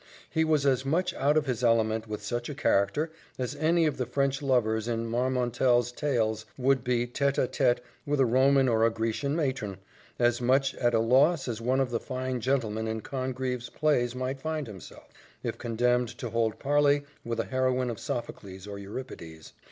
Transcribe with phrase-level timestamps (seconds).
[0.31, 3.97] He was as much out of his element with such a character as any of
[3.97, 8.83] the French lovers in Marmontel's Tales would be tête à tête with a Roman or
[8.83, 9.77] a Grecian matron
[10.17, 14.41] as much at a loss as one of the fine gentlemen in Congreve's plays might
[14.41, 15.07] find himself,
[15.43, 19.53] if condemned to hold parley with a heroine of Sophocles or of Euripides.